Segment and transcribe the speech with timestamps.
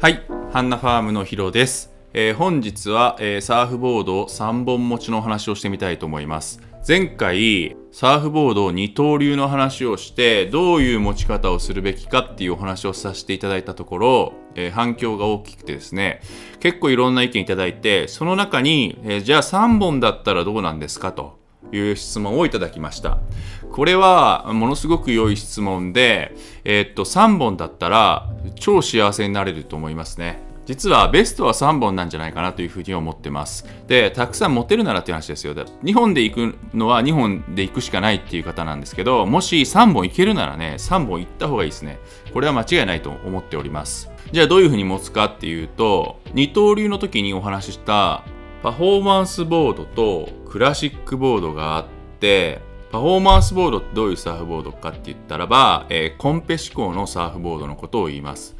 [0.00, 1.92] はい、ハンナファームのヒロです。
[2.14, 6.60] えー本日は、えーサーフボード3本持ちの話をしてみたいと思います。
[6.86, 16.20] 前回、サーフボード二刀流の話をして、どういう持ち方をするべきかっていうお話をさせていただいたところ、えー反響が大きくてですね、
[16.60, 21.40] 結構いろんな意見いただいて、その中に、えじゃあ3本だったらどうなんですかと。
[21.72, 23.18] いう質問をいただきました。
[23.70, 30.48] これはものすごく良い質問で、えーっと、3本だったら超幸せになれると思いますね。
[30.68, 33.66] 実はベストは3本なんじゃないかなというふうに思ってます。
[33.86, 35.54] で、たくさん持てるならっていう話ですよ。
[35.54, 41.98] 2本で行くのは2本で行くしかないっていう方なんですけど、もし3本行けるならね、3本行った方がいいですね。
[42.34, 44.10] これは間違いないと思っております。
[44.30, 48.24] じゃあどういうふうに持つかっていうと、二刀流の時にお話しした
[48.62, 51.86] パフォーマンスボードとクラシックボードがあっ
[52.20, 58.56] てパフォーマンスボードってどういうサーフボードかって言ったらば、えーコンペ志向のサーフボードのことを言います。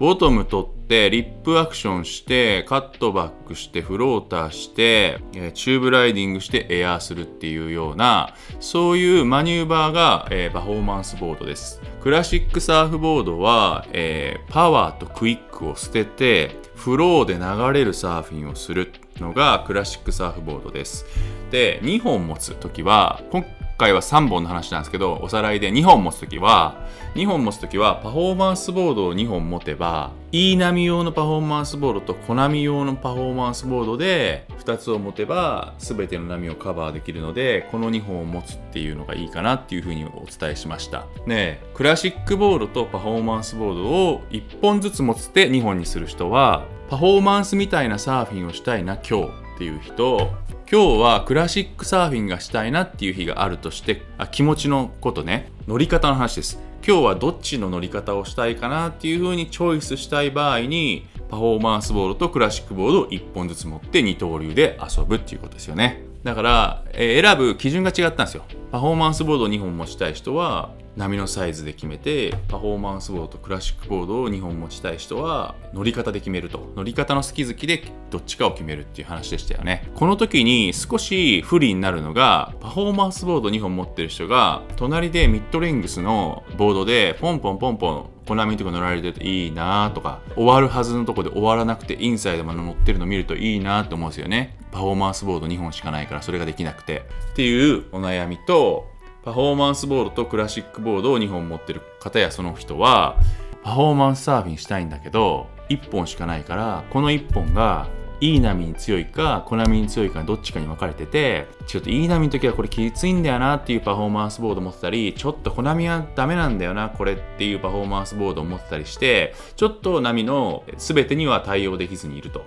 [0.00, 11.80] ボトム取ってリップアクションしてカットバックしてフローターして、えーチューブライディングしてエアーするっていうようなそういうマニューバーが、えーパフォーマンスボードです。
[12.00, 18.92] クラシックサーフボードは、えーパワーとクイックを捨ててフローで流れるサーフィンをする。
[19.20, 21.06] のがクラシックサーフボードです。
[21.50, 23.44] で2本持つ時は今
[23.78, 41.06] 回は3本の話なんですけどおさらいで2本持つ時は2本持つ時はパフォーマンスボードを2本持てば E 波用のパフォーマンスボードとコナミ用のパフォーマンスボードで2つを持てば全ての波をカバーできるのでこの2本を持つっていうのがいいかなっていうふうにお伝えしました。
[41.26, 50.32] ねクラシックボードとパフォーマンスボードを1本ずつ持つって2本にする人はパフォーマンスみたいなサーフィンをしたいな今日っていう人
[50.70, 55.50] 今日はクラシックサーフィンがしたいなっていう日があるとしてあ気持ちのことね。
[55.66, 56.58] 乗り方の話です。
[56.86, 66.02] 今日はどっちの乗り方をしたいかなっていう風にチョイスしたい場合にパフォーマンスボードとクラシックボードを1本ずつ持って二刀流で遊ぶっていうことですよね。
[66.24, 68.44] だから、えー選ぶ基準が違ったんですよ。
[68.72, 76.72] パフォーマンスボードを2本持ちたい人は波のサイズで決めてパフォーマンスボードとクラシックボードを2本持ちたい人は乗り方で決めると。
[76.74, 79.88] 乗り方の好き好きでどっちかを決めるっていう話でしたよね。
[79.94, 94.58] この時に少し不利になるのがパフォーマンスボード2本持ってる人が隣でミッドレングスのボードでポンポンポンポンコナミとか乗られてるといいなとか終わるはずのとこで終わらなくてインサイドまで乗ってるの見るといいなと思うんですよね。
[94.72, 97.04] パフォーマンスボード2本しかないからそれができなくて。
[97.32, 98.97] っていうお悩みと
[99.28, 103.20] パフォーマンスボードとクラシックボードを2本持ってる方やその人は
[103.62, 107.88] パフォーマンスサーフィンしたいんだけど1本しかないからこの1本が
[108.22, 122.46] いい波に強いか小波に強いかどっちかに分かれててちょっといい波の時はこれきついんだよなっていうパフォーマンスボード持ってたりちょっと小波はダメなんだよなこれっていうパフォーマンスボードを持ってたりしてちょっと波の全てには対応できずにいると。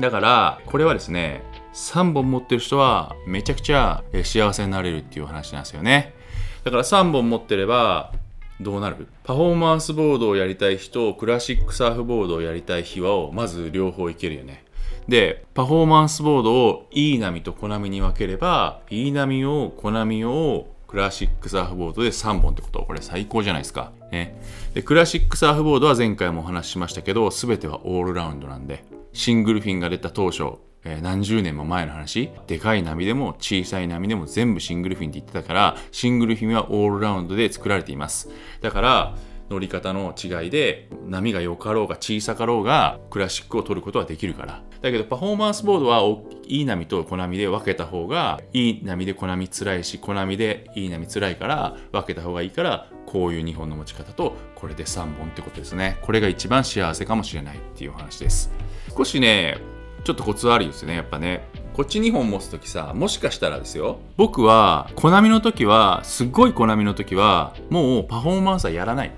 [0.00, 1.44] だからこれはですね
[1.74, 6.21] 3本持ってる人はめちゃくちゃ幸せになれるっていう話なんですよね。
[6.64, 8.12] だから3本持ってれば
[8.60, 9.08] どうなる？
[9.24, 14.64] パフォーマンスボードをやりたい人クラシックサーフボードをやりたい日はまず両方いけるよね
[15.08, 23.92] でパフォーマンスボードをいい波と小波に分ければいい波を小波をクラシックサーフボードで3本ってことこれ最高じゃないですか。
[24.10, 24.38] ね。
[24.74, 28.84] で、クラシックサーフボードは前回もお話ししましたけど、全てはオールラウンドなんで、
[29.14, 38.28] シングルフィンが出た当初、えー何十年も前の話、でかい波でも小さい波でも全部シングルフィンって言ってたから、シングルフィンはオールラウンドで作られています。
[38.60, 39.14] だから、
[39.52, 44.62] 乗り方の違いで波が良かろうが小さかろうがクラシックを取ることはできるから。
[44.80, 46.00] だけどパフォーマンスボードは
[46.46, 55.98] いい波と小波で分けた方がいい波で小波つらいし小波でいい波つらいから分けた方がいいからこういう2本の持ち方とこれで3本ってことですね。
[56.02, 58.50] これが一番幸せかもしれないっていう話です。
[58.96, 59.58] 少しね
[60.04, 69.12] ちょっとコツ悪いですねやっぱねこっち2本持つ時さもしかしたらですよ僕は小波の時はすっごい小波の時はもうパフォーマンスはやらない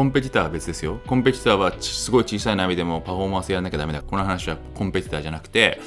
[0.00, 0.98] コンペティターは別ですよ。
[1.06, 4.00] コンペティターはちすごい小さい波でもパフォーマンスやらなきゃダメだ。
[4.00, 5.78] この話はコンペティターじゃなくて、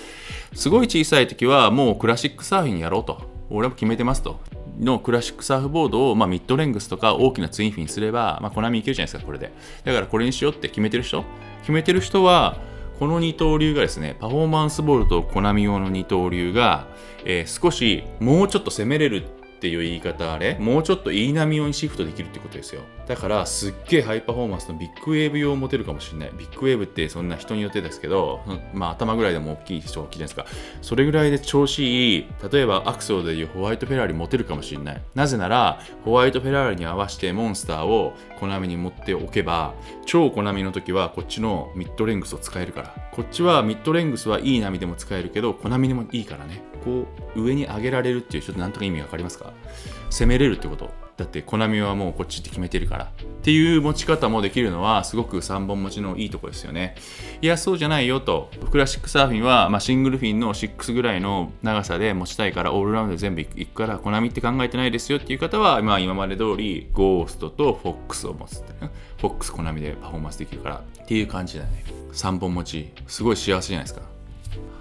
[0.53, 3.23] すごい小さい時はもうクラシックサーフィンやろうと。
[3.49, 4.39] 俺は決めてますと。
[4.79, 9.51] のクラシックサーフボードを、まあ、ミッドレングスとか大きなツインフィンすれば、まあ、コナミいけるじゃないですか、これで。
[9.83, 11.23] だからこれにしようって決めてる人
[11.61, 12.57] 決めてる人は、
[12.99, 16.87] この二刀流がですね、パフォーマンスボールとコナミ用の二刀流が、
[17.25, 19.23] えー少しもうちょっと攻めれる
[19.63, 22.81] っていう言い方あれもうちょっと E 波用にシフトできるってことですよ。
[23.07, 26.31] だからすっげえハイパフォーマンスのビッグウェーブ用を持てるかもしれない。
[26.37, 28.41] ビッグウェーブってそんな人によってですけど、
[28.73, 30.59] まあ頭ぐらいでも大きい人大きいじゃないですか。
[30.81, 35.01] それぐらいで調子いい例えばアクセルでいうホワイトフェラーリ持てるかもしれない。
[35.15, 39.73] なぜならホワイトフェラーリに合わせてモンスターを小波に持っておけば
[40.05, 42.93] 超小波の時はこっちのミッドレングスを使えるから。
[43.13, 46.63] こっちはミッドレングスはいい波でも使えるけど小波にもいいからね。
[46.83, 47.05] こ
[47.37, 49.52] う上に上げられるっていうちょっとなんとか意味わかりますか？
[50.09, 50.91] 攻めれるってこと。
[51.15, 53.05] だってコナミはもうこっちって決めてるから。
[53.05, 53.09] っ
[53.43, 56.95] ていう持ち方もできるのはすごく3本持ちのいいとこですよね。
[57.41, 58.49] いやそうじゃないよと。
[58.71, 68.73] クラシックサーフィンは、まあ、シングルフィンの6ぐらいの長さで持ちたいからオールラウンドで全部いくからコナミって考えてないですよっていう方は、まあ、今まで通りゴーストとフォックスを持つって。
[69.19, 71.83] フォックスコナミでパフォーマンスできるからっていう感じだね。
[72.11, 72.91] 3本持ち。
[73.07, 74.01] すごい幸せじゃないですか。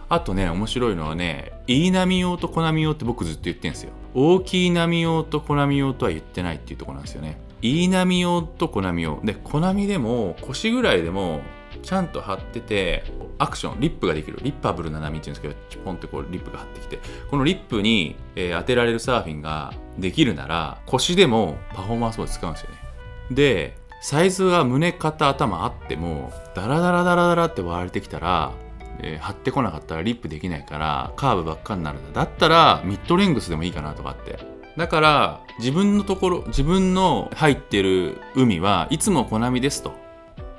[0.08, 3.92] あとね、面白いのはね、いい波用と小波用って僕ずっと言ってんですよ。
[4.14, 7.38] 大きい波用と小波用とは言ってないっていうところなんですよね。
[7.62, 9.20] いい波用と小波用。
[9.24, 11.40] で、小波でも腰ぐらいでも
[11.82, 13.04] ちゃんと張ってて、
[13.38, 14.38] アクション、リップができる。
[14.42, 22.76] リッパブルな波っていうんですけど、チポンってこうリップが張ってきて、このリップに、えー、当てられるサーフィンができるなら、腰でもパフォーマンスを使うんですよね。
[23.30, 28.52] で、サイズが胸、肩、頭あっても、ダラダラダラダラって割れてきたら、
[29.02, 32.22] えー、張ってこなかったらリップできないからカーブばっかになるだ。
[32.22, 34.38] ったらミッドレングスでもいいかなとかって。
[34.76, 39.92] だから自分のところ自分の入ってる海はいつも小波ですと。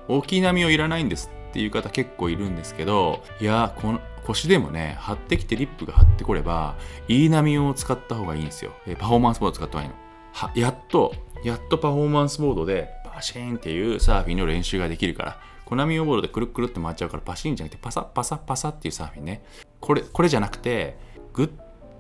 [0.07, 6.75] 大きい波をいらないんですっていう方結構いるんですけどいやこの腰でもね張ってきてリップが張ってこれば
[7.07, 8.74] いい波を使った方がいいんですよ。
[8.86, 9.96] えパフォーマンスボード使った方がいいの。
[10.34, 11.13] はやっと
[11.44, 15.52] やっとパフォーマンスボードでバシーンっていうサーフィンの練習ができるから。
[15.74, 19.44] コナミオボールでくるくるって回っちゃうからパシンじゃなくてパサパサパサっていうサーフィンね。
[19.80, 20.96] これこれじゃなくて
[21.34, 21.52] グッ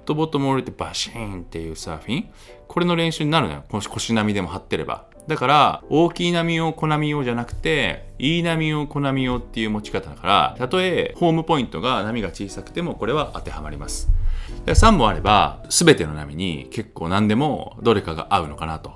[0.05, 2.29] ドボトムを入れてバシーンっていうサーフィン。
[2.67, 3.63] これの練習になるのよ。
[3.67, 5.07] 腰波でも張ってれば。
[5.27, 14.11] だから大きい波用小波用じゃなくていい波用小波用っていう持ち方だからたとえホームポイントが波が小さくてもこれは当てはまります。
[14.67, 18.93] 3本あれば全ての波に結構何でもどれかが合うのかなと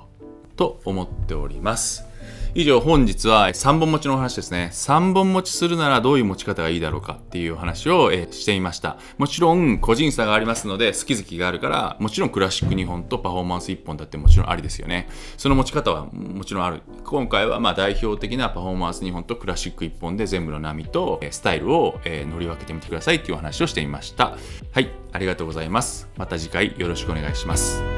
[0.54, 2.07] と思っております。
[2.54, 4.70] 以上本日は3本持ちのお話ですね。
[4.72, 8.98] 3本持ちするならどういう持ち方がいいだろうかっていう話を、えしてみました。
[9.18, 15.08] もちろん個人差がありますので好き好きがあるからもちろんクラシック2本とパフォーマンス1本だってもちろんありですよね。
[15.36, 16.82] その持ち方はもちろんある。
[17.04, 24.36] 今回はま代表的なパフォーマンス2本とクラシック1本で全部の波とスタイルを、え乗り分けてみてくださいっていう話をしてみました。
[24.72, 26.08] はいありがとうございます。
[26.16, 27.97] また次回よろしくお願いします。